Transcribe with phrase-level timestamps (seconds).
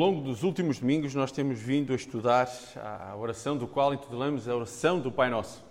[0.00, 4.56] longo dos últimos domingos, nós temos vindo a estudar a oração do qual intitulamos a
[4.56, 5.62] oração do Pai Nosso.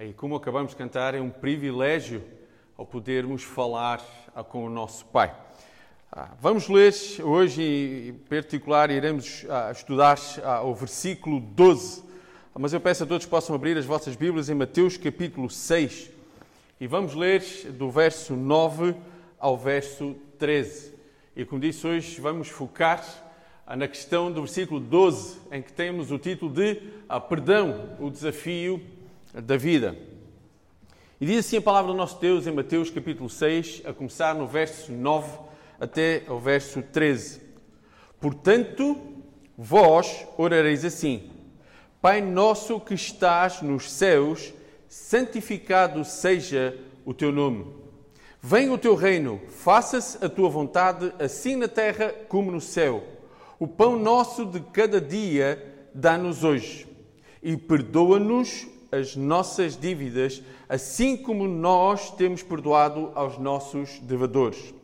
[0.00, 2.22] E como acabamos de cantar, é um privilégio
[2.76, 4.00] ao podermos falar
[4.48, 5.34] com o nosso Pai.
[6.12, 12.04] Ah, vamos ler hoje, em particular, iremos ah, estudar ah, o versículo 12.
[12.56, 16.12] Mas eu peço a todos que possam abrir as vossas Bíblias em Mateus capítulo 6.
[16.80, 18.94] E vamos ler do verso 9
[19.36, 20.94] ao verso 13.
[21.34, 23.26] E como disse hoje, vamos focar
[23.76, 28.80] na questão do versículo 12, em que temos o título de a Perdão, o desafio
[29.34, 29.94] da vida.
[31.20, 34.46] E diz assim a palavra do nosso Deus em Mateus capítulo 6, a começar no
[34.46, 35.38] verso 9
[35.78, 37.42] até o verso 13.
[38.18, 38.96] Portanto,
[39.56, 41.30] vós orareis assim:
[42.00, 44.54] Pai nosso que estás nos céus,
[44.88, 47.66] santificado seja o teu nome.
[48.40, 53.17] Venha o teu reino, faça-se a tua vontade, assim na terra como no céu.
[53.58, 55.62] O pão nosso de cada dia
[55.94, 56.86] dá-nos hoje.
[57.42, 64.74] E perdoa-nos as nossas dívidas, assim como nós temos perdoado aos nossos devedores.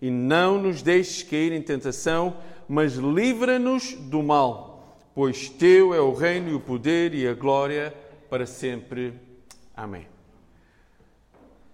[0.00, 2.36] E não nos deixes cair em tentação,
[2.68, 7.94] mas livra-nos do mal, pois teu é o reino e o poder e a glória
[8.30, 9.12] para sempre.
[9.76, 10.09] Amém.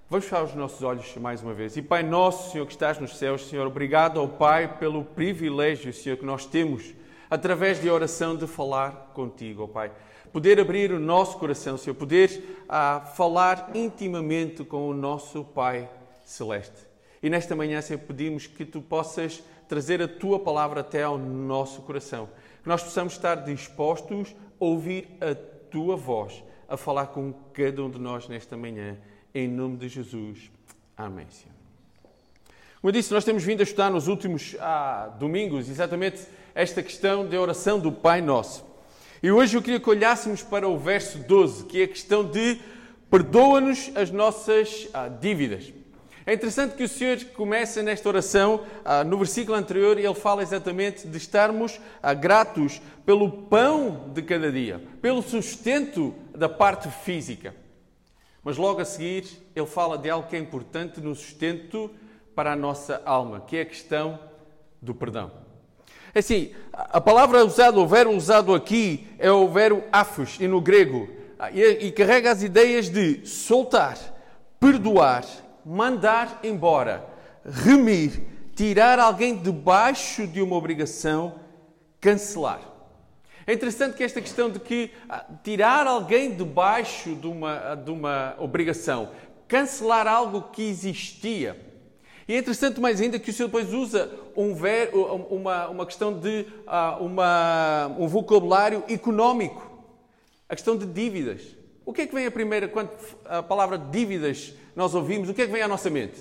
[0.09, 1.77] Vamos fechar os nossos olhos mais uma vez.
[1.77, 6.17] E Pai nosso, Senhor que estás nos céus, Senhor, obrigado ao Pai pelo privilégio, Senhor,
[6.17, 6.95] que nós temos,
[7.29, 9.91] através de oração, de falar contigo, ó Pai.
[10.33, 15.91] Poder abrir o nosso coração, Senhor, poder ah, falar intimamente com o nosso Pai
[16.25, 16.87] Celeste.
[17.21, 21.83] E nesta manhã, Senhor, pedimos que Tu possas trazer a Tua palavra até ao nosso
[21.83, 22.29] coração.
[22.63, 25.35] Que nós possamos estar dispostos a ouvir a
[25.69, 28.97] Tua voz, a falar com cada um de nós nesta manhã
[29.37, 30.51] em nome de Jesus.
[30.97, 31.27] Amém.
[32.81, 36.23] Como eu disse, nós temos vindo a estudar nos últimos ah, domingos exatamente
[36.55, 38.65] esta questão da oração do Pai Nosso.
[39.23, 42.59] E hoje eu queria que olhássemos para o verso 12, que é a questão de
[43.11, 45.71] perdoa-nos as nossas ah, dívidas.
[46.25, 51.07] É interessante que o Senhor começa nesta oração, ah, no versículo anterior, ele fala exatamente
[51.07, 57.66] de estarmos ah, gratos pelo pão de cada dia, pelo sustento da parte física.
[58.47, 59.25] Mas logo a seguir,
[59.57, 61.91] ele fala de algo que é importante no sustento
[62.33, 64.21] para a nossa alma, que é a questão
[64.81, 65.33] do perdão.
[66.15, 70.61] É assim, a palavra usada, o verbo usado aqui é o verbo afos, e no
[70.61, 71.09] grego,
[71.53, 73.99] e, e carrega as ideias de soltar,
[74.61, 75.25] perdoar,
[75.65, 77.05] mandar embora,
[77.45, 78.23] remir,
[78.55, 81.35] tirar alguém debaixo de uma obrigação,
[82.01, 82.76] cancelar.
[83.47, 88.35] É interessante que esta questão de que ah, tirar alguém debaixo de uma, de uma
[88.41, 89.11] obrigação,
[89.47, 91.57] cancelar algo que existia.
[92.27, 96.19] E é interessante mais ainda que o Senhor depois usa um ver, uma, uma questão
[96.19, 99.65] de uh, uma, um vocabulário económico.
[100.49, 101.43] A questão de dívidas.
[101.85, 102.91] O que é que vem a primeira, quando
[103.25, 106.21] a palavra dívidas nós ouvimos, o que é que vem à nossa mente?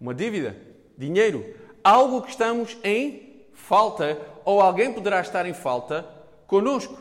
[0.00, 0.56] Uma dívida,
[0.96, 1.44] dinheiro,
[1.82, 3.31] algo que estamos em
[3.62, 6.06] falta ou alguém poderá estar em falta
[6.46, 7.00] conosco.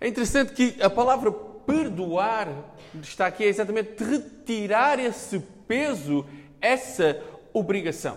[0.00, 2.48] É interessante que a palavra perdoar
[3.02, 6.24] está aqui é exatamente retirar esse peso,
[6.60, 7.20] essa
[7.52, 8.16] obrigação.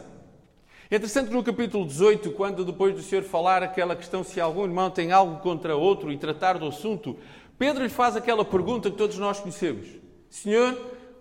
[0.89, 4.63] É interessante que no capítulo 18, quando depois do Senhor falar aquela questão se algum
[4.63, 7.17] irmão tem algo contra outro e tratar do assunto,
[7.57, 9.87] Pedro lhe faz aquela pergunta que todos nós conhecemos:
[10.29, 10.77] Senhor,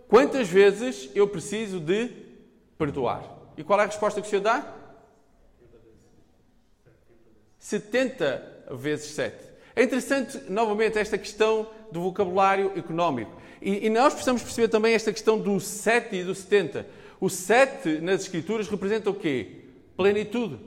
[0.09, 2.11] quantas vezes eu preciso de
[2.77, 3.25] perdoar?
[3.57, 4.82] E qual é a resposta que o Senhor dá?
[7.63, 9.37] 70 vezes 7.
[9.77, 13.31] É interessante, novamente, esta questão do vocabulário económico.
[13.63, 16.85] E, e, nós precisamos perceber também esta questão do 7 e do 70.
[17.21, 19.61] O 7 nas Escrituras representa o quê?
[19.97, 20.59] Plenitude.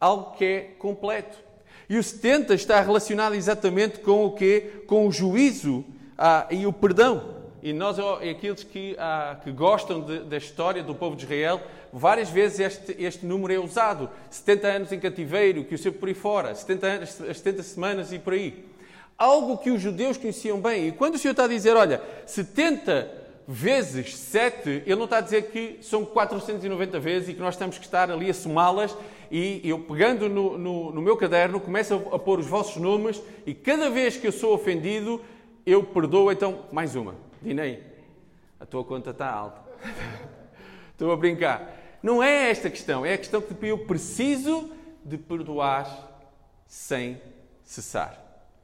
[0.00, 1.38] Algo que é completo.
[1.88, 4.82] E o 70 está relacionado exatamente com o quê?
[4.88, 5.84] Com o juízo
[6.18, 7.35] ah, e o perdão.
[7.66, 11.60] E nós, aqueles que, ah, que gostam de, da história do povo de Israel,
[11.92, 14.08] várias vezes este, este número é usado.
[14.30, 18.20] 70 anos em cativeiro, que o seu por aí fora, 70, anos, 70 semanas e
[18.20, 18.64] por aí.
[19.18, 20.86] Algo que os judeus conheciam bem.
[20.86, 23.10] E quando o Senhor está a dizer, olha, 70
[23.48, 27.78] vezes 7, ele não está a dizer que são 490 vezes e que nós temos
[27.78, 28.96] que estar ali a somá-las.
[29.28, 33.20] E eu, pegando no, no, no meu caderno, começo a, a pôr os vossos nomes
[33.44, 35.20] e cada vez que eu sou ofendido,
[35.66, 37.26] eu perdoo então mais uma.
[37.46, 37.80] Dinei,
[38.58, 39.60] a tua conta está alta.
[40.90, 41.98] Estou a brincar.
[42.02, 44.68] Não é esta questão, é a questão que eu preciso
[45.04, 45.86] de perdoar
[46.66, 47.22] sem
[47.62, 48.20] cessar.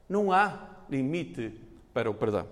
[0.09, 0.59] Não há
[0.89, 1.53] limite
[1.93, 2.45] para o perdão.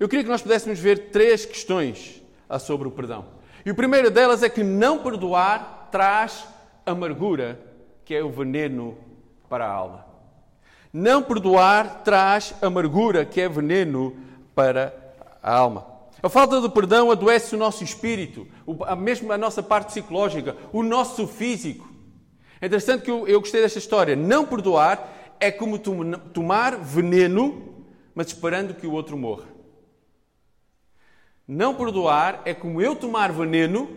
[0.00, 2.20] Eu queria que nós pudéssemos ver três questões
[2.58, 3.26] sobre o perdão.
[3.64, 6.48] E a primeira delas é que não perdoar traz
[6.84, 7.60] amargura,
[8.04, 8.98] que é o veneno
[9.48, 10.04] para a alma.
[10.92, 14.94] Não perdoar traz amargura, que é veneno para
[15.42, 15.86] a alma.
[16.22, 18.46] A falta de perdão adoece o nosso espírito,
[18.86, 21.88] a mesma a nossa parte psicológica, o nosso físico.
[22.60, 24.14] É interessante que eu, eu gostei desta história.
[24.14, 29.46] Não perdoar é como tomar veneno, mas esperando que o outro morra.
[31.48, 33.88] Não perdoar é como eu tomar veneno,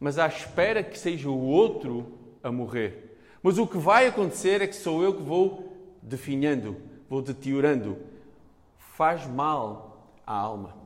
[0.00, 3.16] mas à espera que seja o outro a morrer.
[3.42, 5.72] Mas o que vai acontecer é que sou eu que vou
[6.02, 6.76] definhando,
[7.08, 7.96] vou deteriorando.
[9.00, 10.76] Faz mal à alma.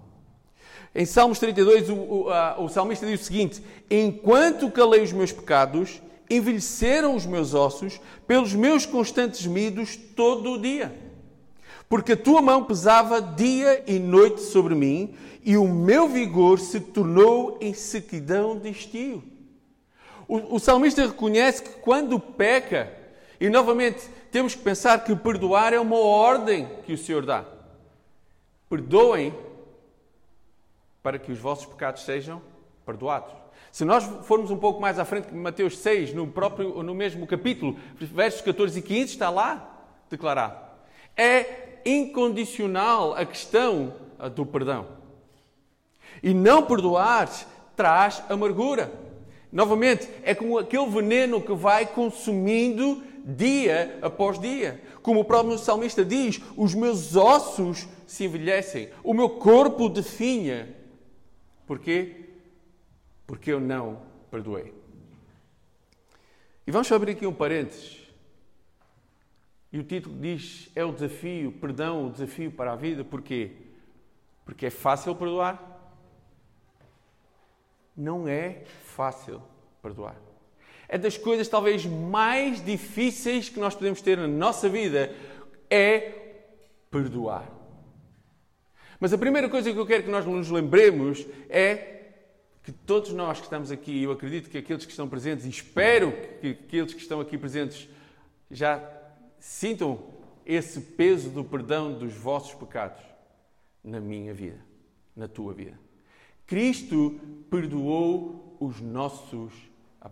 [0.94, 5.32] Em Salmos 32, o, o, a, o salmista diz o seguinte: Enquanto calei os meus
[5.32, 6.00] pecados,
[6.30, 10.96] envelheceram os meus ossos pelos meus constantes medos todo o dia.
[11.88, 16.78] Porque a tua mão pesava dia e noite sobre mim, e o meu vigor se
[16.78, 19.24] tornou em sequidão de estio.
[20.28, 22.92] O, o salmista reconhece que quando peca,
[23.40, 27.53] e novamente temos que pensar que perdoar é uma ordem que o Senhor dá.
[28.74, 29.32] Perdoem
[31.00, 32.42] para que os vossos pecados sejam
[32.84, 33.32] perdoados.
[33.70, 37.78] Se nós formos um pouco mais à frente, Mateus 6, no, próprio, no mesmo capítulo,
[37.94, 40.58] versos 14 e 15, está lá declarado.
[41.16, 43.94] É incondicional a questão
[44.34, 44.88] do perdão.
[46.20, 47.30] E não perdoar
[47.76, 48.92] traz amargura.
[49.52, 54.82] Novamente, é como aquele veneno que vai consumindo dia após dia.
[55.04, 60.82] Como o próprio salmista diz: os meus ossos se envelhecem, o meu corpo definha
[61.66, 62.26] Porquê?
[63.26, 64.74] Porque eu não perdoei.
[66.66, 68.02] E vamos abrir aqui um parênteses.
[69.72, 73.02] E o título diz: é o desafio, perdão, o desafio para a vida.
[73.04, 73.52] Porquê?
[74.44, 75.70] Porque é fácil perdoar?
[77.96, 79.42] Não é fácil
[79.80, 80.16] perdoar.
[80.88, 85.14] É das coisas talvez mais difíceis que nós podemos ter na nossa vida
[85.70, 86.12] é
[86.90, 87.50] perdoar.
[89.00, 91.94] Mas a primeira coisa que eu quero que nós nos lembremos é
[92.62, 96.12] que todos nós que estamos aqui, eu acredito que aqueles que estão presentes, e espero
[96.40, 97.88] que aqueles que estão aqui presentes
[98.50, 98.82] já
[99.38, 100.02] sintam
[100.46, 103.02] esse peso do perdão dos vossos pecados
[103.82, 104.58] na minha vida,
[105.14, 105.78] na tua vida.
[106.46, 107.20] Cristo
[107.50, 109.52] perdoou os nossos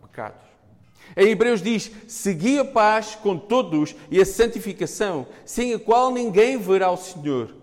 [0.00, 0.51] pecados.
[1.16, 6.58] Em Hebreus diz: Segui a paz com todos e a santificação, sem a qual ninguém
[6.58, 7.62] verá o Senhor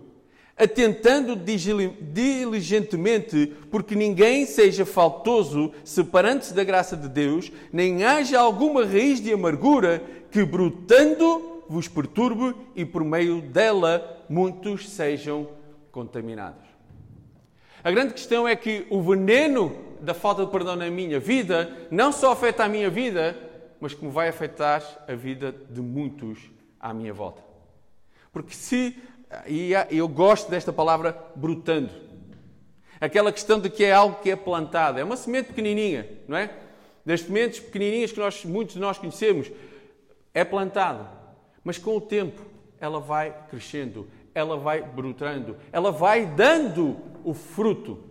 [0.60, 9.22] atentando diligentemente, porque ninguém seja faltoso, separando-se da graça de Deus, nem haja alguma raiz
[9.22, 15.48] de amargura que, brotando, vos perturbe e por meio dela muitos sejam
[15.90, 16.68] contaminados.
[17.82, 22.12] A grande questão é que o veneno da falta de perdão na minha vida não
[22.12, 23.36] só afeta a minha vida,
[23.80, 26.38] mas como vai afetar a vida de muitos
[26.78, 27.42] à minha volta.
[28.32, 28.96] Porque se
[29.46, 31.90] e eu gosto desta palavra brotando.
[33.00, 34.98] Aquela questão de que é algo que é plantado.
[34.98, 36.50] É uma semente pequenininha, não é?
[37.06, 39.50] Das sementes pequenininhas que nós, muitos de nós conhecemos.
[40.34, 41.08] É plantado.
[41.62, 42.42] Mas com o tempo
[42.78, 48.09] ela vai crescendo, ela vai brotando, ela vai dando o fruto.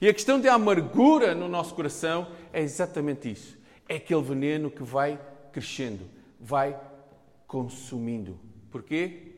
[0.00, 3.58] E a questão da amargura no nosso coração é exatamente isso.
[3.88, 5.20] É aquele veneno que vai
[5.52, 6.04] crescendo,
[6.38, 6.78] vai
[7.46, 8.38] consumindo.
[8.70, 9.32] Porquê?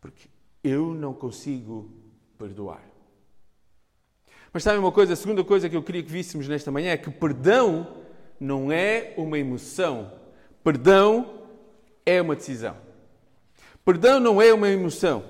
[0.00, 0.28] Porque
[0.62, 1.90] eu não consigo
[2.38, 2.82] perdoar.
[4.52, 5.14] Mas sabem uma coisa?
[5.14, 7.96] A segunda coisa que eu queria que víssemos nesta manhã é que perdão
[8.38, 10.12] não é uma emoção.
[10.62, 11.48] Perdão
[12.04, 12.76] é uma decisão.
[13.84, 15.24] Perdão não é uma emoção.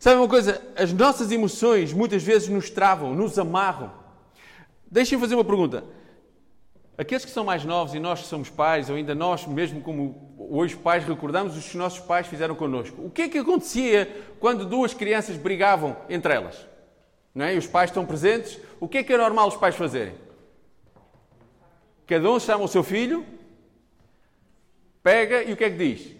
[0.00, 0.62] Sabem uma coisa?
[0.76, 3.92] As nossas emoções muitas vezes nos travam, nos amarram.
[4.90, 5.84] Deixem-me fazer uma pergunta.
[6.96, 10.34] Aqueles que são mais novos e nós que somos pais, ou ainda nós mesmo como
[10.38, 13.04] hoje pais recordamos os que os nossos pais fizeram connosco.
[13.04, 14.08] O que é que acontecia
[14.40, 16.66] quando duas crianças brigavam entre elas?
[17.34, 17.54] Não é?
[17.54, 18.58] E os pais estão presentes.
[18.80, 20.14] O que é que é normal os pais fazerem?
[22.06, 23.22] Cada um chama o seu filho,
[25.02, 26.16] pega e o que é que diz?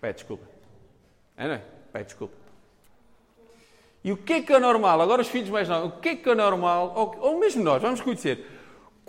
[0.00, 0.46] Pede desculpa.
[1.36, 1.62] É, não é?
[1.92, 2.37] Pede desculpa.
[4.04, 5.00] E o que é que é normal?
[5.00, 6.92] Agora os filhos mais novos, o que é que é normal?
[6.96, 8.44] Ou, ou mesmo nós, vamos conhecer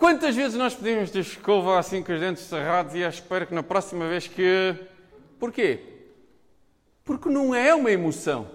[0.00, 3.62] Quantas vezes nós pedimos desculpa assim com os dentes cerrados e à espera que na
[3.62, 4.74] próxima vez que.
[5.38, 5.78] Porquê?
[7.04, 8.48] Porque não é uma emoção.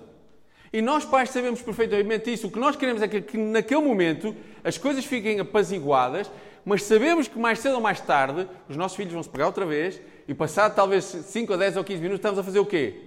[0.74, 2.48] E nós, pais, sabemos perfeitamente isso.
[2.48, 6.32] O que nós queremos é que, que naquele momento as coisas fiquem apaziguadas,
[6.66, 9.68] mas sabemos que mais cedo ou mais tarde os nossos filhos vão se pegar outra
[9.68, 13.04] vez e, passado talvez 5 ou 10 ou 15 minutos, estamos a fazer o quê?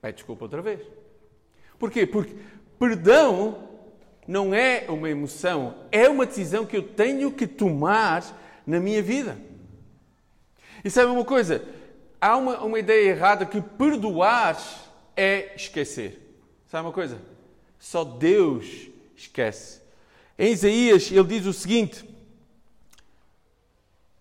[0.00, 0.80] Pede desculpa outra vez.
[1.82, 2.06] Porquê?
[2.06, 2.32] Porque
[2.78, 3.68] perdão
[4.24, 8.22] não é uma emoção, é uma decisão que eu tenho que tomar
[8.64, 9.36] na minha vida.
[10.84, 11.60] E sabe uma coisa?
[12.20, 14.62] Há uma, uma ideia errada que perdoar
[15.16, 16.36] é esquecer.
[16.68, 17.20] Sabe uma coisa?
[17.80, 19.80] Só Deus esquece.
[20.38, 22.08] Em Isaías, ele diz o seguinte: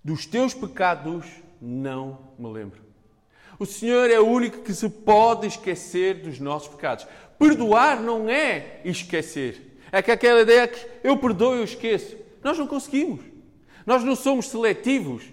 [0.04, 1.28] Dos teus pecados
[1.62, 2.82] não me lembro.
[3.62, 7.06] O Senhor é o único que se pode esquecer dos nossos pecados.
[7.42, 9.80] Perdoar não é esquecer.
[9.92, 12.16] É que aquela ideia que eu perdoo e eu esqueço.
[12.44, 13.26] Nós não conseguimos.
[13.84, 15.24] Nós não somos seletivos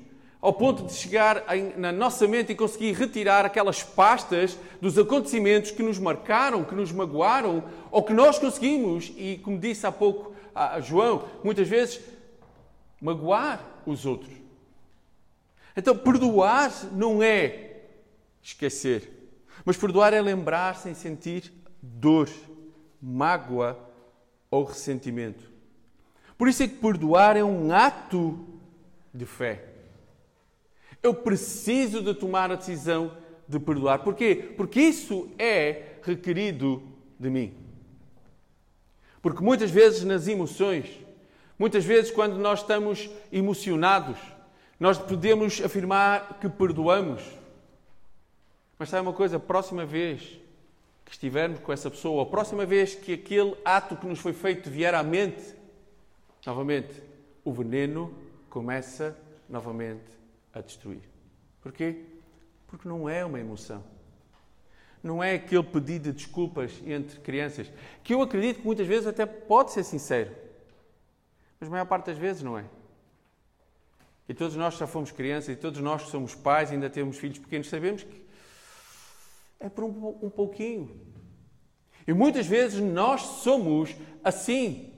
[0.40, 1.44] ao ponto de chegar
[1.76, 6.90] na nossa mente e conseguir retirar aquelas pastas dos acontecimentos que nos marcaram, que nos
[6.92, 12.00] magoaram, ou que nós conseguimos, e como disse há pouco a João, muitas vezes
[13.02, 14.32] magoar os outros.
[15.76, 17.82] Então, perdoar não é
[18.42, 19.10] esquecer,
[19.62, 22.28] mas perdoar é lembrar sem sentir dor,
[23.00, 23.78] mágoa
[24.50, 25.44] ou ressentimento.
[26.37, 28.47] Por isso é que perdoar é um ato
[29.12, 29.64] de fé.
[31.02, 33.16] Eu preciso de tomar a decisão
[33.49, 34.00] de perdoar.
[34.00, 34.54] Porquê?
[34.56, 36.82] Porque isso é requerido
[37.18, 37.54] de mim.
[39.20, 40.87] Porque muitas vezes nas emoções,
[41.58, 44.18] muitas vezes quando nós estamos emocionados,
[44.78, 47.23] nós podemos afirmar que perdoamos.
[48.78, 49.40] Mas sabe uma coisa?
[49.40, 50.38] Próxima vez
[51.08, 54.68] que estivermos com essa pessoa, a próxima vez que aquele ato que nos foi feito
[54.68, 55.54] vier à mente,
[56.44, 57.02] novamente,
[57.42, 58.14] o veneno
[58.50, 59.16] começa
[59.48, 60.04] novamente
[60.52, 61.00] a destruir.
[61.62, 62.04] Porquê?
[62.66, 63.82] Porque não é uma emoção.
[65.02, 67.72] Não é aquele pedido de desculpas entre crianças,
[68.04, 70.30] que eu acredito que muitas vezes até pode ser sincero,
[71.58, 72.64] mas a maior parte das vezes não é.
[74.28, 77.38] E todos nós já fomos crianças, e todos nós que somos pais, ainda temos filhos
[77.38, 78.27] pequenos, sabemos que
[79.60, 81.08] é por um, um pouquinho.
[82.06, 84.94] E muitas vezes nós somos assim.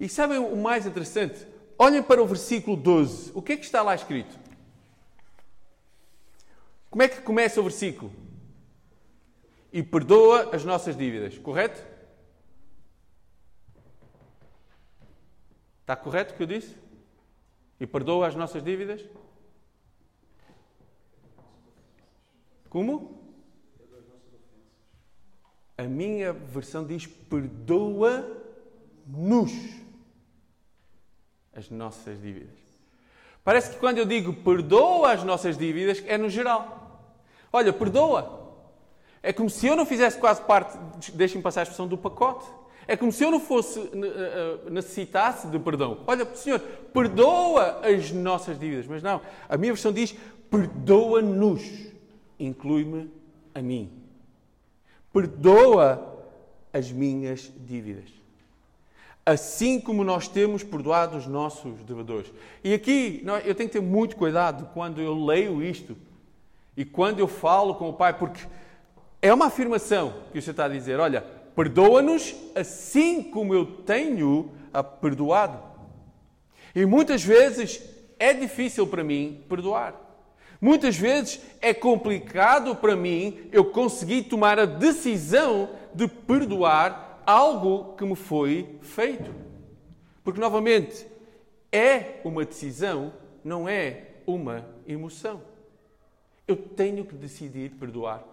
[0.00, 1.46] E sabem o mais interessante?
[1.78, 3.32] Olhem para o versículo 12.
[3.34, 4.38] O que é que está lá escrito?
[6.90, 8.10] Como é que começa o versículo?
[9.72, 11.84] E perdoa as nossas dívidas, correto?
[15.80, 16.74] Está correto o que eu disse?
[17.78, 19.04] E perdoa as nossas dívidas?
[22.68, 23.18] Como?
[25.76, 28.32] A minha versão diz: perdoa-nos
[31.54, 32.58] as nossas dívidas.
[33.44, 37.14] Parece que quando eu digo perdoa as nossas dívidas, é no geral.
[37.52, 38.38] Olha, perdoa.
[39.22, 40.76] É como se eu não fizesse quase parte,
[41.14, 42.46] deixem passar a expressão, do pacote.
[42.86, 46.00] É como se eu não fosse, eh, eh, necessitasse de perdão.
[46.06, 48.86] Olha, Senhor, perdoa as nossas dívidas.
[48.86, 50.14] Mas não, a minha versão diz
[50.50, 51.62] perdoa-nos.
[52.38, 53.10] Inclui-me
[53.54, 53.90] a mim.
[55.12, 56.26] Perdoa
[56.72, 58.18] as minhas dívidas
[59.28, 62.32] assim como nós temos perdoado os nossos devedores.
[62.64, 65.96] E aqui eu tenho que ter muito cuidado quando eu leio isto
[66.74, 68.40] e quando eu falo com o Pai, porque
[69.20, 71.20] é uma afirmação que o Senhor está a dizer: olha,
[71.54, 74.50] perdoa-nos assim como eu tenho
[75.00, 75.58] perdoado.
[76.74, 77.82] E muitas vezes
[78.18, 80.07] é difícil para mim perdoar.
[80.60, 88.04] Muitas vezes é complicado para mim eu conseguir tomar a decisão de perdoar algo que
[88.04, 89.32] me foi feito.
[90.24, 91.06] Porque, novamente,
[91.70, 93.12] é uma decisão,
[93.44, 95.40] não é uma emoção.
[96.46, 98.24] Eu tenho que decidir perdoar.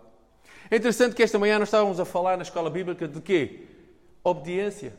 [0.69, 3.65] É interessante que esta manhã nós estávamos a falar na escola bíblica de quê?
[4.23, 4.93] Obediência.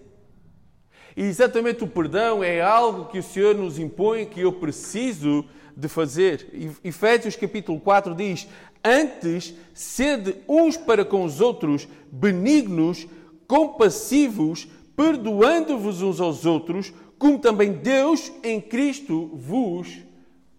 [1.16, 5.88] E exatamente o perdão é algo que o Senhor nos impõe, que eu preciso de
[5.88, 6.76] fazer.
[6.84, 8.46] Efésios capítulo 4 diz:
[8.84, 13.06] Antes, sede uns para com os outros benignos,
[13.48, 19.98] compassivos, perdoando-vos uns aos outros, como também Deus em Cristo vos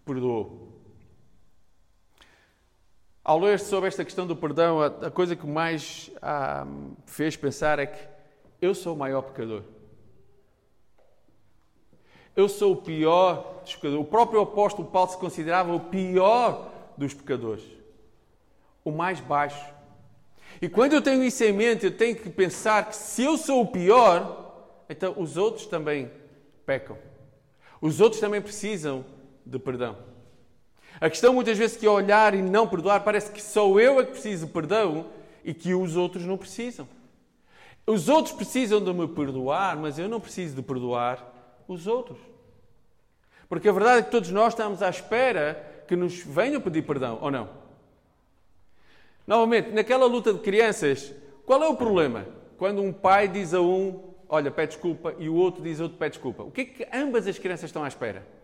[0.03, 0.65] perdoou.
[3.23, 6.65] Ao ler sobre esta questão do perdão, a, coisa que mais ah,
[7.05, 7.99] fez pensar é que
[8.61, 9.63] eu sou o maior pecador.
[12.37, 14.05] Eu sou o pior dos pecadores.
[14.05, 17.63] O próprio apóstolo Paulo se considerava o pior dos pecadores.
[18.85, 19.73] O mais baixo.
[20.61, 23.61] E quando eu tenho isso em mente, eu tenho que pensar que se eu sou
[23.61, 24.53] o pior,
[24.87, 26.11] então os outros também
[26.63, 26.95] pecam.
[27.81, 29.03] Os outros também precisam
[29.43, 29.97] de perdão.
[31.01, 34.05] A questão muitas vezes que é olhar e não perdoar, parece que sou eu é
[34.05, 35.07] que preciso de perdão
[35.43, 36.87] e que os outros não precisam.
[37.87, 41.33] Os outros precisam de me perdoar, mas eu não preciso de perdoar
[41.67, 42.19] os outros.
[43.49, 47.17] Porque a verdade é que todos nós estamos à espera que nos venham pedir perdão,
[47.21, 47.49] ou não?
[49.25, 51.13] Novamente, naquela luta de crianças,
[51.45, 52.25] qual é o problema?
[52.57, 55.97] Quando um pai diz a um, olha, pede desculpa, e o outro diz a outro,
[55.97, 56.43] pede desculpa.
[56.43, 58.37] O que é que ambas as crianças estão à espera?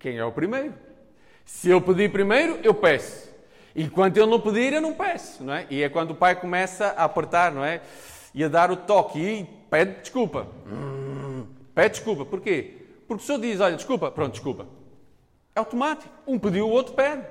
[0.00, 0.74] quem é o primeiro.
[1.44, 3.30] Se ele pedir primeiro, eu peço.
[3.76, 5.66] E enquanto ele não pedir, eu não peço, não é?
[5.70, 7.82] E é quando o pai começa a apertar, não é?
[8.34, 10.46] E a dar o toque e pede desculpa.
[10.66, 12.24] Hum, pede desculpa.
[12.24, 12.74] Porquê?
[13.06, 14.66] Porque o senhor diz, olha, desculpa, pronto, desculpa.
[15.54, 16.12] É automático.
[16.26, 17.26] Um pediu, o outro pede.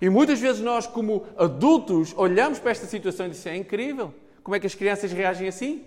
[0.00, 4.14] E muitas vezes nós, como adultos, olhamos para esta situação e dizemos, é incrível.
[4.42, 5.84] Como é que as crianças reagem assim?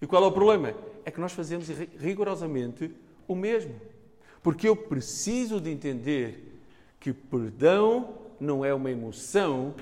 [0.00, 0.74] E qual é o problema?
[1.04, 1.68] É que nós fazemos
[1.98, 2.90] rigorosamente
[3.26, 3.74] o mesmo.
[4.42, 6.60] Porque eu preciso de entender
[7.00, 9.74] que perdão não é uma emoção,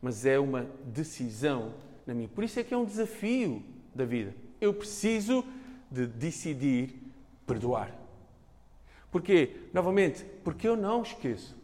[0.00, 1.74] mas é uma decisão
[2.06, 2.28] na minha.
[2.28, 3.62] Por isso é que é um desafio
[3.94, 4.34] da vida.
[4.60, 5.44] Eu preciso
[5.90, 6.94] de decidir
[7.46, 7.92] perdoar.
[9.10, 9.56] Porquê?
[9.72, 11.56] Novamente, porque eu não esqueço.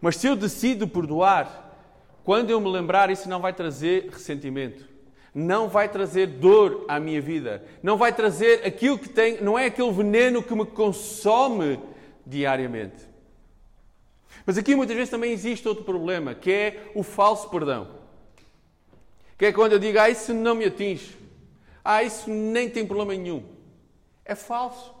[0.00, 1.76] Mas se eu decido perdoar,
[2.22, 4.94] quando eu me lembrar, isso não vai trazer ressentimento
[5.34, 9.66] não vai trazer dor à minha vida, não vai trazer aquilo que tem, não é
[9.66, 11.80] aquele veneno que me consome
[12.24, 13.02] diariamente.
[14.46, 17.88] Mas aqui muitas vezes também existe outro problema, que é o falso perdão.
[19.36, 21.16] Que é quando eu digo, ah, isso não me atinge,
[21.84, 23.44] ah, isso nem tem problema nenhum.
[24.24, 24.94] É falso.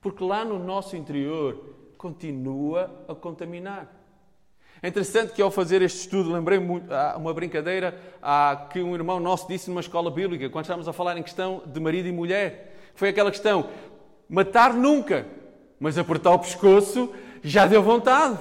[0.00, 3.88] Porque lá no nosso interior continua a contaminar.
[4.82, 6.82] É interessante que ao fazer este estudo, lembrei-me
[7.16, 7.98] uma brincadeira
[8.70, 11.80] que um irmão nosso disse numa escola bíblica, quando estávamos a falar em questão de
[11.80, 12.76] marido e mulher.
[12.94, 13.70] Foi aquela questão:
[14.28, 15.26] matar nunca,
[15.80, 18.38] mas apertar o pescoço já deu vontade.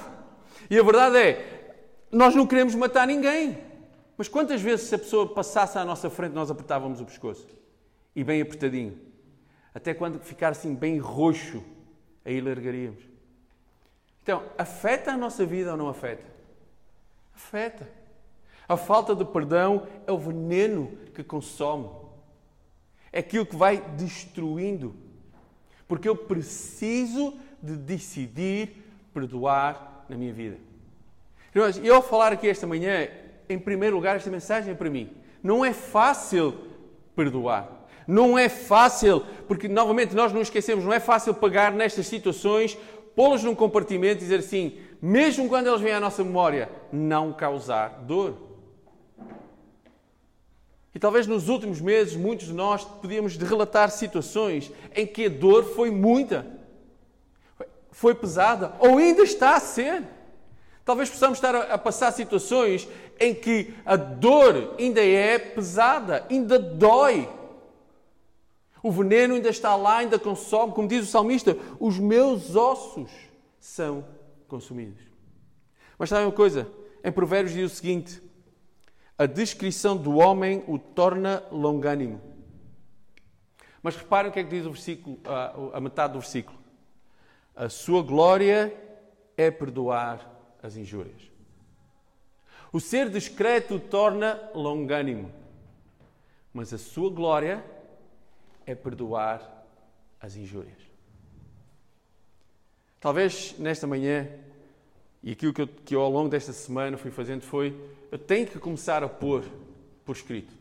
[0.70, 1.76] E a verdade é,
[2.12, 3.58] nós não queremos matar ninguém.
[4.18, 7.48] Mas quantas vezes, se a pessoa passasse à nossa frente, nós apertávamos o pescoço?
[8.16, 9.00] E bem apertadinho.
[9.74, 11.64] Até quando ficar assim bem roxo,
[12.24, 13.04] aí largaríamos.
[14.22, 16.24] Então, afeta a nossa vida ou não afeta?
[17.36, 17.90] Afeta.
[18.68, 21.90] A falta de perdão é o veneno que consome.
[23.12, 24.96] É aquilo que vai destruindo.
[25.88, 30.58] Porque eu preciso de decidir perdoar na minha vida.
[31.54, 33.08] Irmãos, eu ao falar aqui esta manhã,
[33.50, 35.12] em primeiro lugar, esta mensagem é para mim.
[35.42, 36.54] Não é fácil
[37.16, 37.88] perdoar.
[38.08, 42.78] Não é fácil, porque novamente nós não esquecemos, não é fácil pagar nestas situações,
[43.16, 48.02] pô-las num compartimento e dizer assim: mesmo quando eles vêm à nossa memória, não causar
[48.06, 48.54] dor.
[50.96, 55.64] E talvez nos últimos meses, muitos de nós podíamos relatar situações em que a dor
[55.64, 56.46] foi muita,
[57.92, 60.04] foi pesada, ou ainda está a ser.
[60.86, 62.88] Talvez possamos estar a passar situações
[63.20, 67.30] em que a dor ainda é pesada, ainda dói.
[68.82, 73.12] O veneno ainda está lá, ainda consome, como diz o salmista, os meus ossos
[73.60, 74.06] são
[74.48, 75.02] consumidos.
[75.98, 76.68] Mas sabe uma coisa?
[77.04, 78.22] Em Provérbios diz o seguinte:
[79.18, 82.20] a descrição do homem o torna longânimo.
[83.82, 86.58] Mas reparem o que é que diz o versículo, a, a metade do versículo.
[87.56, 88.74] A sua glória
[89.38, 90.30] é perdoar
[90.62, 91.33] as injúrias.
[92.74, 95.32] O ser discreto torna longânimo,
[96.52, 97.64] mas a sua glória
[98.66, 99.64] é perdoar
[100.20, 100.80] as injúrias.
[103.00, 104.28] Talvez nesta manhã,
[105.22, 107.80] e aquilo que eu, que eu ao longo desta semana fui fazendo foi,
[108.12, 109.44] eu tenho que começar a pôr
[110.04, 110.52] por escrito.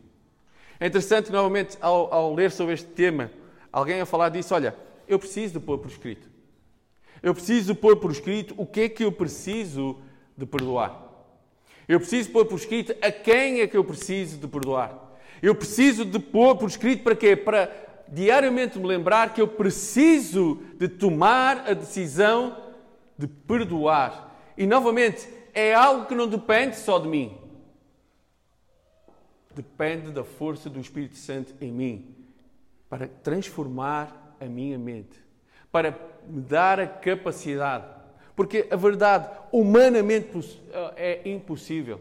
[0.79, 3.31] É interessante, novamente, ao, ao ler sobre este tema,
[3.71, 6.29] alguém a falar disso, olha, eu preciso de pôr por escrito.
[7.23, 9.99] Eu preciso de pôr por escrito o que é que eu preciso
[10.37, 11.02] de perdoar.
[11.87, 14.97] Eu preciso pôr por escrito a quem é que eu preciso de perdoar.
[15.41, 17.35] Eu preciso de pôr por escrito para quê?
[17.35, 17.69] Para
[18.07, 22.57] diariamente me lembrar que eu preciso de tomar a decisão
[23.17, 24.33] de perdoar.
[24.57, 27.37] E novamente, é algo que não depende só de mim.
[29.53, 32.15] Depende da força do Espírito Santo em mim
[32.89, 35.19] para transformar a minha mente,
[35.71, 37.85] para me dar a capacidade.
[38.35, 40.61] Porque a verdade, humanamente,
[40.95, 41.99] é impossível.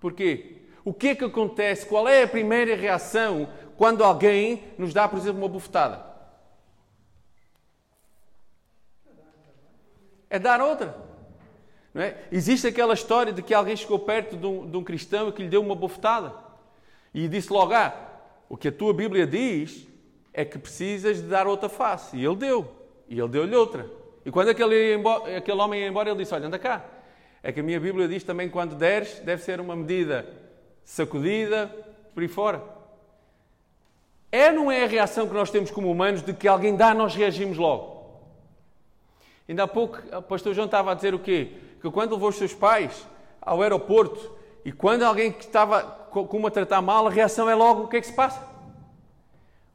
[0.00, 0.56] Porquê?
[0.84, 1.86] O que é que acontece?
[1.86, 6.04] Qual é a primeira reação quando alguém nos dá, por exemplo, uma bufetada?
[10.28, 10.96] É dar outra.
[11.92, 12.16] Não é?
[12.30, 15.42] Existe aquela história de que alguém chegou perto de um, de um cristão e que
[15.42, 16.34] lhe deu uma bufetada.
[17.12, 17.92] E disse logo: Ah,
[18.48, 19.86] o que a tua Bíblia diz
[20.32, 22.16] é que precisas de dar outra face.
[22.16, 22.72] E ele deu.
[23.08, 23.99] E ele deu-lhe outra.
[24.24, 25.00] E quando aquele,
[25.36, 26.84] aquele homem ia embora, ele disse: Olha, anda cá.
[27.42, 30.26] É que a minha Bíblia diz também quando deres, deve ser uma medida
[30.84, 31.74] sacudida
[32.12, 32.62] por aí fora.
[34.30, 37.14] É não é a reação que nós temos como humanos de que alguém dá, nós
[37.14, 38.00] reagimos logo?
[39.48, 41.54] Ainda há pouco o pastor João estava a dizer o quê?
[41.80, 43.06] Que quando levou os seus pais
[43.40, 47.84] ao aeroporto e quando alguém que estava com uma tratar mal, a reação é logo
[47.84, 48.46] o que é que se passa?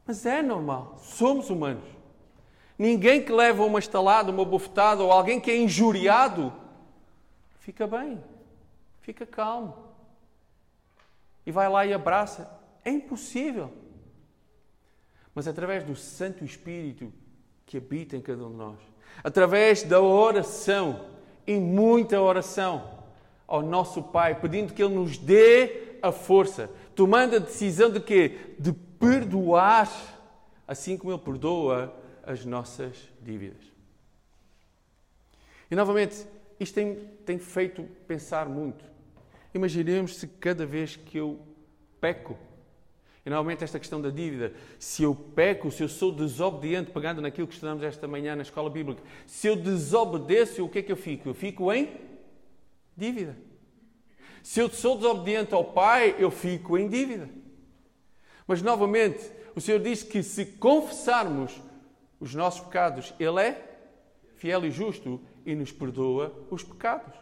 [0.06, 1.95] Mas é normal, somos humanos.
[2.78, 6.52] Ninguém que leva uma estalada, uma bofetada ou alguém que é injuriado
[7.58, 8.22] fica bem,
[9.00, 9.74] fica calmo
[11.44, 12.50] e vai lá e abraça.
[12.84, 13.72] É impossível.
[15.34, 17.12] Mas através do Santo Espírito
[17.64, 18.78] que habita em cada um de nós,
[19.24, 21.06] através da oração,
[21.46, 22.96] e muita oração
[23.46, 28.54] ao nosso Pai, pedindo que Ele nos dê a força, tomando a decisão de quê?
[28.58, 29.90] De perdoar,
[30.66, 31.94] assim como Ele perdoa
[32.26, 33.62] as nossas dívidas.
[35.70, 36.26] E novamente,
[36.58, 38.84] isto tem, tem feito pensar muito.
[39.54, 41.40] Imaginemos se cada vez que eu
[42.00, 42.36] peco,
[43.24, 47.46] e novamente esta questão da dívida, se eu peco, se eu sou desobediente, pegando naquilo
[47.46, 50.96] que estudamos esta manhã na escola bíblica, se eu desobedeço, o que é que eu
[50.96, 51.28] fico?
[51.28, 51.90] Eu fico em
[52.96, 53.36] dívida.
[54.42, 57.28] Se eu sou desobediente ao Pai, eu fico em dívida.
[58.46, 61.60] Mas novamente, o Senhor diz que se confessarmos
[62.20, 63.76] os nossos pecados, Ele é
[64.36, 67.14] fiel e justo e nos perdoa os pecados.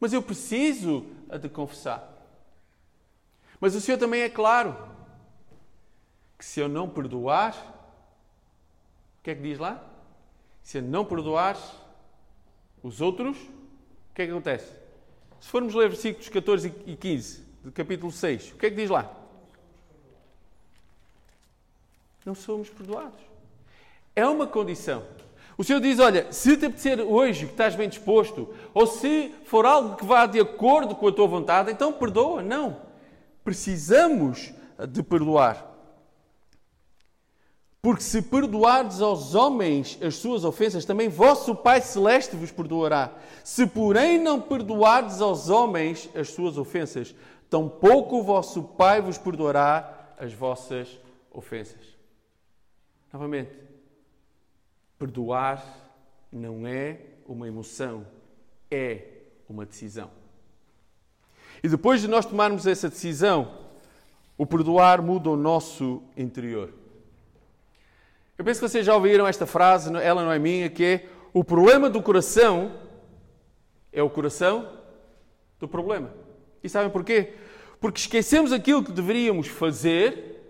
[0.00, 1.06] Mas eu preciso
[1.40, 2.10] de confessar.
[3.60, 4.76] Mas o Senhor também é claro
[6.38, 7.54] que se eu não perdoar,
[9.18, 9.82] o que é que diz lá?
[10.62, 11.56] Se eu não perdoar
[12.82, 14.72] os outros, o que é que acontece?
[15.40, 18.90] Se formos ler versículos 14 e 15 do capítulo 6, o que é que diz
[18.90, 19.14] lá?
[22.24, 23.33] Não somos perdoados.
[24.14, 25.02] É uma condição.
[25.56, 29.64] O Senhor diz: Olha, se te apetecer hoje que estás bem disposto, ou se for
[29.64, 32.42] algo que vá de acordo com a tua vontade, então perdoa.
[32.42, 32.76] Não.
[33.42, 34.52] Precisamos
[34.88, 35.72] de perdoar.
[37.80, 43.12] Porque se perdoardes aos homens as suas ofensas, também vosso Pai Celeste vos perdoará.
[43.44, 47.14] Se, porém, não perdoardes aos homens as suas ofensas,
[47.50, 50.98] tampouco o vosso Pai vos perdoará as vossas
[51.30, 51.94] ofensas.
[53.12, 53.50] Novamente,
[55.04, 55.62] Perdoar
[56.32, 58.06] não é uma emoção,
[58.70, 59.02] é
[59.46, 60.10] uma decisão.
[61.62, 63.54] E depois de nós tomarmos essa decisão,
[64.38, 66.72] o perdoar muda o nosso interior.
[68.38, 71.44] Eu penso que vocês já ouviram esta frase, ela não é minha, que é o
[71.44, 72.72] problema do coração
[73.92, 74.66] é o coração
[75.60, 76.14] do problema.
[76.62, 77.34] E sabem porquê?
[77.78, 80.40] Porque esquecemos aquilo que deveríamos fazer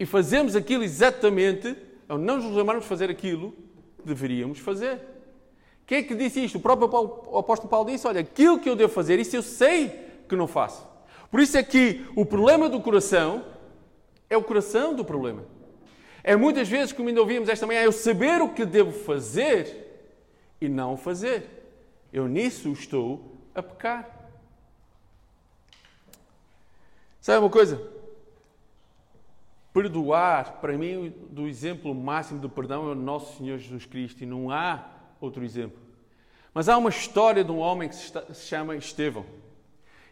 [0.00, 1.76] e fazemos aquilo exatamente,
[2.08, 3.62] ou não nos lembramos de fazer aquilo
[4.04, 5.00] deveríamos fazer.
[5.86, 6.58] Quem é que disse isto?
[6.58, 6.88] O próprio
[7.38, 9.88] apóstolo Paulo disse: Olha, aquilo que eu devo fazer, isso eu sei
[10.28, 10.86] que não faço.
[11.30, 13.44] Por isso é que o problema do coração
[14.30, 15.44] é o coração do problema.
[16.22, 20.06] É muitas vezes, como ainda ouvimos esta manhã, eu saber o que devo fazer
[20.60, 21.68] e não fazer.
[22.12, 24.08] Eu nisso estou a pecar.
[27.20, 27.93] Sabe uma coisa?
[29.74, 34.26] Perdoar, para mim, do exemplo máximo de perdão é o nosso Senhor Jesus Cristo e
[34.26, 34.86] não há
[35.20, 35.76] outro exemplo.
[36.54, 39.26] Mas há uma história de um homem que se chama Estevão.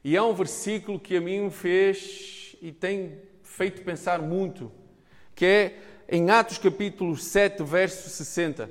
[0.03, 4.73] E há um versículo que a mim fez e tem feito pensar muito,
[5.33, 8.69] que é em Atos capítulo 7, verso 60.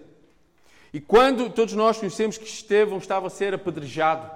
[0.92, 4.30] E quando todos nós conhecemos que Estevão estava a ser apedrejado,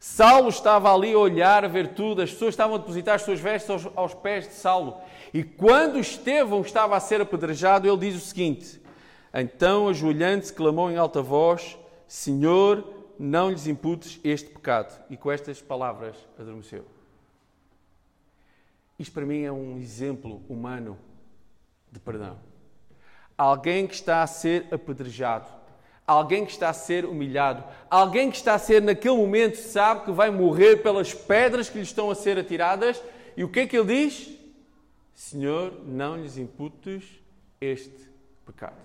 [0.00, 3.40] Saulo estava ali a olhar, a ver tudo, as pessoas estavam a depositar as suas
[3.40, 4.96] vestes aos, aos pés de Saulo.
[5.36, 8.80] E quando Estevão estava a ser apedrejado, ele diz o seguinte:
[9.34, 11.76] Então, ajoelhando-se, clamou em alta voz:
[12.08, 12.82] Senhor,
[13.18, 14.98] não lhes imputes este pecado.
[15.10, 16.86] E com estas palavras adormeceu.
[18.98, 20.96] Isto para mim é um exemplo humano
[21.92, 22.38] de perdão.
[23.36, 25.48] Alguém que está a ser apedrejado,
[26.06, 30.12] alguém que está a ser humilhado, alguém que está a ser naquele momento sabe que
[30.12, 33.02] vai morrer pelas pedras que lhe estão a ser atiradas,
[33.36, 34.35] e o que é que ele diz?
[35.16, 37.02] Senhor, não lhes imputes
[37.58, 38.06] este
[38.44, 38.76] pecado.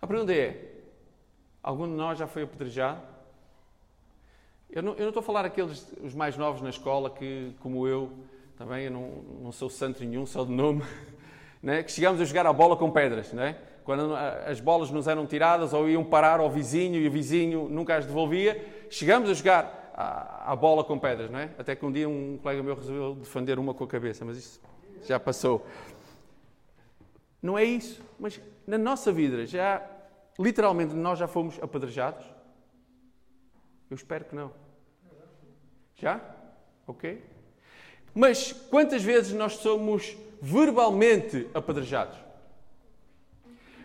[0.00, 0.76] A pergunta é:
[1.60, 3.02] algum de nós já foi apedrejado?
[4.70, 7.88] Eu não, eu não estou a falar aqueles os mais novos na escola que, como
[7.88, 8.12] eu,
[8.56, 9.10] também eu não,
[9.42, 10.84] não sou santo nenhum, só de nome,
[11.60, 11.82] né?
[11.82, 13.32] que chegamos a jogar a bola com pedras.
[13.32, 13.56] Né?
[13.82, 17.96] Quando as bolas nos eram tiradas ou iam parar ao vizinho e o vizinho nunca
[17.96, 21.50] as devolvia, chegamos a jogar à, bola com pedras, não é?
[21.58, 24.60] Até que um dia um colega meu resolveu defender uma com a cabeça, mas isso
[25.04, 25.66] já passou.
[27.42, 29.84] Não é isso, mas na nossa vida já,
[30.38, 32.24] literalmente, nós já fomos apedrejados?
[33.90, 34.52] Eu espero que não.
[35.96, 36.20] Já?
[36.86, 37.20] Ok?
[38.14, 42.16] Mas quantas vezes nós somos verbalmente apedrejados?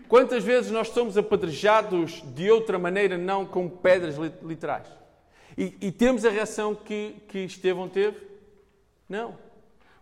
[0.07, 5.02] Quantas vezes nós somos apedrejados de outra maneira, não com pedras literais?
[5.57, 8.17] E, e temos a reação que, que Estevão teve?
[9.07, 9.37] Não.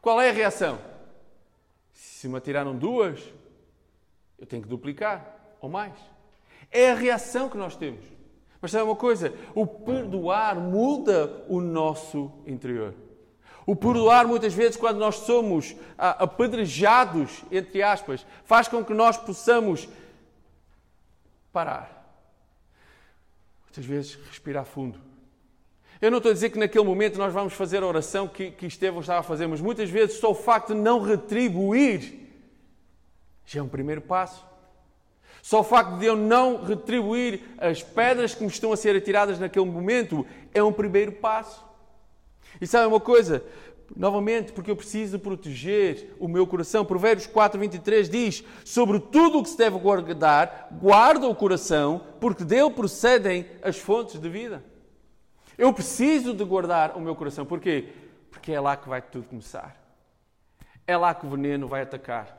[0.02, 0.80] Qual é a reação?
[1.92, 3.22] Se me atiraram duas,
[4.40, 5.94] eu tenho que duplicar ou mais.
[6.72, 8.04] É a reação que nós temos.
[8.62, 9.34] Mas sabe uma coisa?
[9.54, 12.94] O perdoar muda o nosso interior.
[13.66, 19.18] O perdoar, muitas vezes, quando nós somos ah, apedrejados, entre aspas, faz com que nós
[19.18, 19.88] possamos
[21.52, 22.00] parar.
[23.66, 25.00] Muitas vezes, respirar fundo.
[26.02, 28.66] Eu não estou a dizer que naquele momento nós vamos fazer a oração que, que
[28.66, 32.20] Estevão estava a fazer, mas muitas vezes só o facto de não retribuir
[33.46, 34.44] já é um primeiro passo.
[35.42, 39.40] Só o facto de eu não retribuir as pedras que me estão a ser atiradas
[39.40, 41.64] naquele momento é um primeiro passo.
[42.60, 43.44] E sabe uma coisa?
[43.96, 46.86] Novamente, porque eu preciso proteger o meu coração.
[46.86, 52.46] Provérbios 4, 23 diz: Sobre tudo o que se deve guardar, guarda o coração, porque
[52.46, 54.64] dele procedem as fontes de vida.
[55.62, 57.46] Eu preciso de guardar o meu coração.
[57.46, 57.90] Porquê?
[58.32, 59.80] Porque é lá que vai tudo começar.
[60.88, 62.36] É lá que o veneno vai atacar.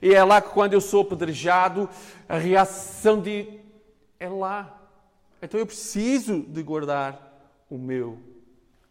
[0.00, 1.88] E é lá que, quando eu sou apedrejado,
[2.28, 3.58] a reação de.
[4.20, 4.80] É lá.
[5.42, 8.20] Então eu preciso de guardar o meu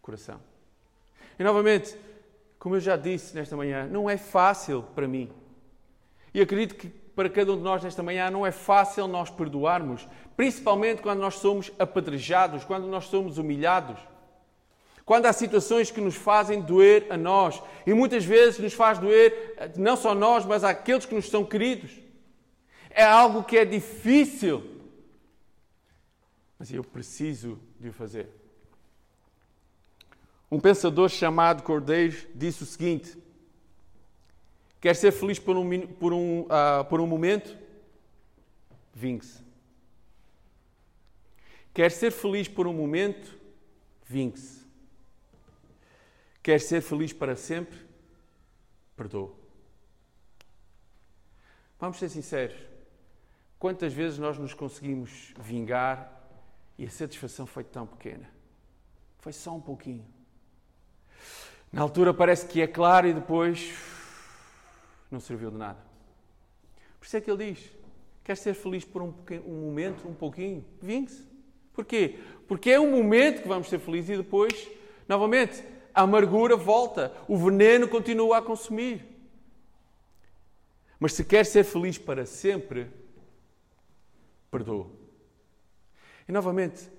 [0.01, 0.41] coração.
[1.39, 1.95] E novamente,
[2.59, 5.31] como eu já disse nesta manhã, não é fácil para mim.
[6.33, 10.05] E acredito que para cada um de nós nesta manhã não é fácil nós perdoarmos,
[10.39, 13.99] principalmente quando nós somos apedrejados, quando nós somos humilhados.
[15.03, 19.73] Quando há situações que nos fazem doer a nós, e muitas vezes nos faz doer
[19.75, 21.91] não só nós, mas aqueles que nos são queridos.
[22.89, 24.63] É algo que é difícil,
[26.57, 28.29] mas eu preciso de o fazer.
[30.49, 33.17] Um pensador chamado Cordeiro disse o seguinte:
[34.79, 37.57] Quer ser feliz por um, por um, uh, por um momento?
[38.93, 39.48] Vingue-se.
[41.73, 43.37] Quer ser feliz por um momento?
[44.05, 44.65] Vingue-se.
[46.41, 47.77] Quer ser feliz para sempre?
[48.95, 49.33] Perdoa.
[51.79, 52.57] Vamos ser sinceros.
[53.59, 56.27] Quantas vezes nós nos conseguimos vingar
[56.77, 58.29] e a satisfação foi tão pequena?
[59.19, 60.05] Foi só um pouquinho.
[61.71, 63.73] Na altura parece que é claro e depois
[65.11, 65.79] não serviu de nada.
[66.99, 67.71] Por isso é que ele diz:
[68.23, 69.13] quer ser feliz por um,
[69.45, 70.65] um momento, um pouquinho?
[70.81, 71.28] Vingue-se.
[71.79, 72.19] Porquê?
[72.45, 74.69] Porque é um momento que vamos ser felizes e depois,
[75.07, 75.63] novamente,
[75.93, 79.05] a amargura volta, o veneno continua a consumir.
[80.99, 82.87] Mas se quer ser feliz para sempre,
[84.51, 84.87] perdoa.
[86.27, 86.89] E novamente,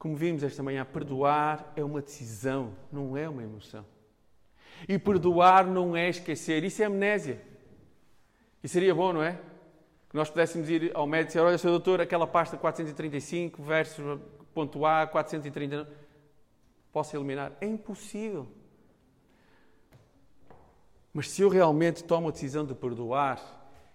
[0.00, 3.86] como vimos esta manhã, perdoar é uma decisão, não é uma emoção.
[4.88, 7.40] E perdoar não é esquecer, isso é amnésia.
[8.64, 9.38] E seria bom, não é?
[10.14, 11.70] Que nós pudéssemos ir ao médico e dizer: Olha, Sr.
[11.70, 14.20] Doutor, aquela pasta 435 versus
[14.54, 15.88] ponto A 430
[16.92, 17.50] posso eliminar.
[17.60, 18.46] É impossível.
[21.12, 23.42] Mas se eu realmente tomo a decisão de perdoar,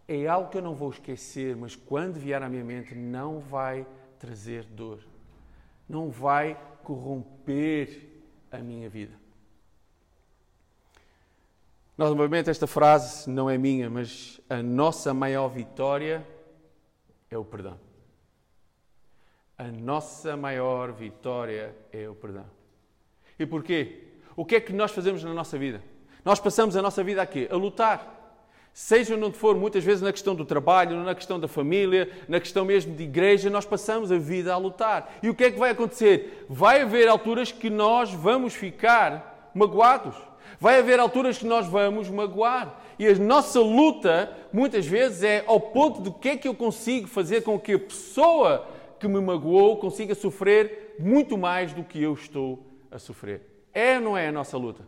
[0.10, 3.88] é algo que eu não vou esquecer, mas quando vier à minha mente, não vai
[4.20, 5.00] trazer dor,
[5.88, 8.10] não vai corromper
[8.52, 9.18] a minha vida.
[12.00, 16.26] Novamente, esta frase não é minha, mas a nossa maior vitória
[17.30, 17.78] é o perdão.
[19.58, 22.46] A nossa maior vitória é o perdão.
[23.38, 24.14] E porquê?
[24.34, 25.84] O que é que nós fazemos na nossa vida?
[26.24, 28.40] Nós passamos a nossa vida aqui a lutar.
[28.72, 32.64] Seja onde for, muitas vezes na questão do trabalho, na questão da família, na questão
[32.64, 35.18] mesmo de igreja, nós passamos a vida a lutar.
[35.22, 36.46] E o que é que vai acontecer?
[36.48, 40.29] Vai haver alturas que nós vamos ficar magoados.
[40.60, 42.84] Vai haver alturas que nós vamos magoar.
[43.00, 47.08] E a nossa luta, muitas vezes, é ao ponto de que é que eu consigo
[47.08, 48.68] fazer com que a pessoa
[49.00, 53.42] que me magoou consiga sofrer muito mais do que eu estou a sofrer.
[53.74, 54.86] É ou não é a nossa luta?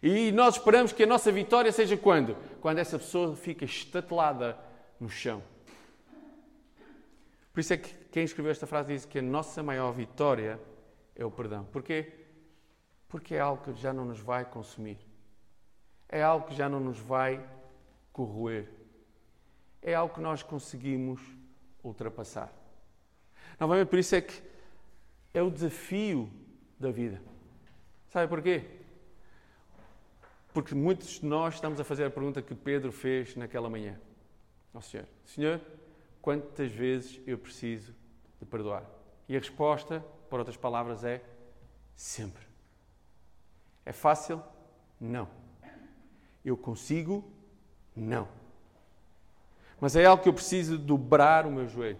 [0.00, 2.36] E nós esperamos que a nossa vitória seja quando?
[2.60, 4.56] Quando essa pessoa fica estatelada
[5.00, 5.42] no chão.
[7.52, 10.60] Por isso é que quem escreveu esta frase diz que a nossa maior vitória
[11.16, 11.66] é o perdão.
[11.72, 12.21] Porquê?
[13.12, 14.96] Porque é algo que já não nos vai consumir.
[16.08, 17.46] É algo que já não nos vai
[18.10, 18.70] corroer.
[19.82, 21.20] É algo que nós conseguimos
[21.84, 22.50] ultrapassar.
[23.60, 24.42] Novamente, por isso é que
[25.34, 26.30] é o desafio
[26.80, 27.20] da vida.
[28.08, 28.64] Sabe porquê?
[30.54, 34.00] Porque muitos de nós estamos a fazer a pergunta que Pedro fez naquela manhã
[34.72, 35.60] ao Senhor: Senhor,
[36.22, 37.94] quantas vezes eu preciso
[38.40, 38.86] de perdoar?
[39.28, 41.22] E a resposta, por outras palavras, é
[41.94, 42.51] sempre.
[43.84, 44.42] É fácil?
[45.00, 45.28] Não.
[46.44, 47.24] Eu consigo?
[47.94, 48.28] Não.
[49.80, 51.98] Mas é algo que eu preciso dobrar o meu joelho.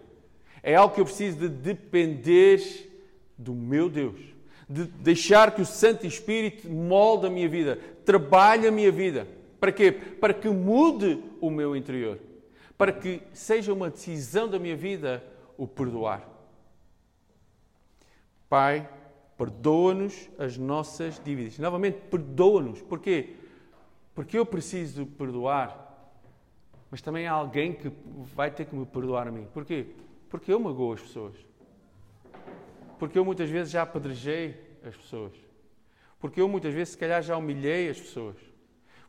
[0.61, 2.89] É algo que eu preciso de depender
[3.37, 4.33] do meu Deus
[4.73, 9.27] de deixar que o Santo Espírito molde a minha vida, trabalhe a minha vida.
[9.59, 9.91] Para quê?
[9.91, 12.19] Para que mude o meu interior.
[12.75, 15.23] para que seja uma decisão da minha vida
[15.57, 16.27] o perdoar.
[18.49, 18.89] Pai,
[19.43, 21.59] perdoa-nos as nossas dívidas.
[21.59, 22.81] Novamente, perdoa-nos.
[22.81, 23.35] Porquê?
[24.15, 26.15] Porque eu preciso perdoar,
[26.89, 27.91] mas também há alguém que
[28.33, 29.45] vai ter que me perdoar a mim.
[29.53, 29.87] Porquê?
[30.29, 31.35] Porque eu magoo as pessoas.
[32.97, 35.33] Porque eu muitas vezes já apedrejei as pessoas.
[36.21, 38.37] Porque eu muitas vezes, se calhar, já humilhei as pessoas.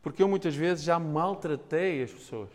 [0.03, 2.51] Porque eu muitas vezes já maltratei as pessoas.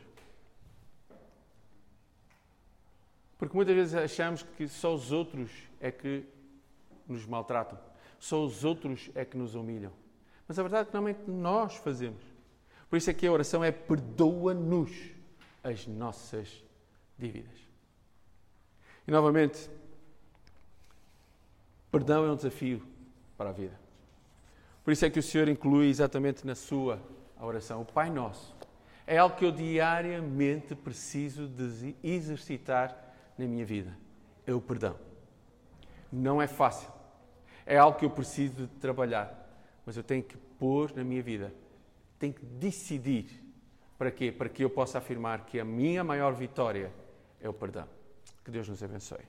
[3.37, 5.89] Porque muitas vezes achamos que só os outros é
[7.11, 7.77] nos maltratam,
[8.19, 9.91] só os outros é que nos humilham.
[10.47, 12.21] Mas a verdade é que normalmente nós fazemos.
[12.89, 14.91] Por isso é que a oração é perdoa-nos
[15.63, 16.63] as nossas
[17.17, 17.57] dívidas.
[19.07, 19.69] E novamente,
[21.91, 22.81] perdão é um desafio
[23.37, 23.79] para a vida.
[24.83, 26.99] Por isso é que o Senhor inclui exatamente na sua
[27.39, 28.55] oração o Pai Nosso.
[29.05, 32.95] É algo que eu diariamente preciso de exercitar
[33.37, 33.95] na minha vida
[34.49, 34.95] é o perdão.
[36.11, 36.89] Não é fácil.
[37.69, 39.47] É algo que eu preciso de trabalhar.
[39.85, 41.53] Mas eu tenho que pôr na minha vida.
[42.17, 43.43] Tenho que decidir.
[43.95, 44.31] Para quê?
[44.31, 46.91] Para que eu possa afirmar que a minha maior vitória
[47.39, 47.87] é o perdão.
[48.43, 49.23] Que Deus nos abençoe.